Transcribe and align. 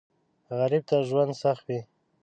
غریب 0.59 0.83
ته 0.89 0.95
ژوند 1.07 1.31
سخت 1.41 1.63
وي 1.67 1.79